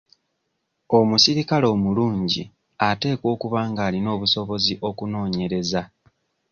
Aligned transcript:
Omusirikale 0.97 1.65
omulungi 1.75 2.43
ateekwa 2.89 3.27
okuba 3.35 3.59
ng'alina 3.69 4.09
obusobozi 4.15 4.73
okunoonyereza. 4.89 5.81